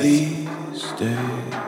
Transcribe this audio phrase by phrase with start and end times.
[0.00, 1.59] these days.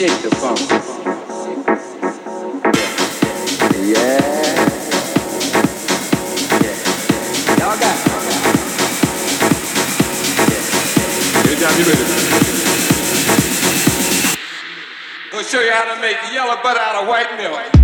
[0.00, 0.58] Shake the funk.
[7.58, 7.96] Y'all got.
[11.44, 11.74] Get down.
[15.34, 17.79] We'll show you how to make yellow butter out of white milk.